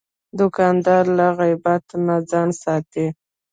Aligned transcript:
دوکاندار 0.39 1.03
له 1.17 1.27
غیبت 1.39 1.83
نه 2.05 2.15
ځان 2.29 2.49
ساتي. 2.63 3.05